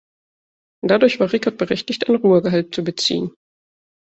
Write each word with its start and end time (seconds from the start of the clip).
Dadurch 0.83 1.19
war 1.19 1.31
Rickert 1.31 1.59
berechtigt, 1.59 2.09
ein 2.09 2.15
Ruhegehalt 2.15 2.73
zu 2.73 2.83
beziehen. 2.83 3.35